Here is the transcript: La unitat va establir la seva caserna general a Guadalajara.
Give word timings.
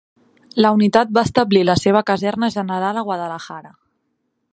La 0.65 0.69
unitat 0.77 1.11
va 1.17 1.23
establir 1.29 1.61
la 1.69 1.75
seva 1.81 2.01
caserna 2.07 2.49
general 2.57 3.01
a 3.03 3.07
Guadalajara. 3.11 3.75